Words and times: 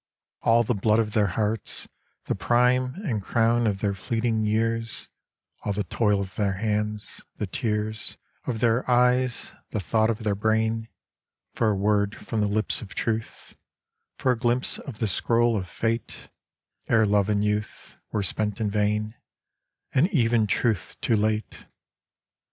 All 0.41 0.63
the 0.63 0.73
blood 0.73 0.97
of 0.97 1.13
their 1.13 1.27
hearts, 1.27 1.87
the 2.25 2.33
prime 2.33 2.95
And 3.05 3.21
crown 3.21 3.67
of 3.67 3.81
their 3.81 3.93
fleeting 3.93 4.47
years, 4.47 5.09
All 5.61 5.73
the 5.73 5.83
toil 5.83 6.19
of 6.19 6.33
their 6.37 6.53
hands, 6.53 7.21
the 7.37 7.45
tears 7.45 8.17
Of 8.47 8.61
their 8.61 8.81
eyes, 8.89 9.53
the 9.69 9.79
thought 9.79 10.09
of 10.09 10.23
their 10.23 10.33
brain, 10.33 10.89
For 11.53 11.69
a 11.69 11.75
word 11.75 12.15
from 12.15 12.41
the 12.41 12.47
lips 12.47 12.81
of 12.81 12.95
Truth, 12.95 13.55
For 14.17 14.31
a 14.31 14.35
glimpse 14.39 14.79
of 14.79 14.97
the 14.97 15.07
scroll 15.07 15.55
of 15.55 15.67
Fate, 15.67 16.29
Ere 16.87 17.05
love 17.05 17.29
and 17.29 17.43
youth 17.43 17.95
Were 18.11 18.23
spent 18.23 18.59
in 18.59 18.71
vain, 18.71 19.13
And 19.93 20.07
even 20.11 20.47
truth 20.47 20.95
too 21.01 21.15
late! 21.15 21.65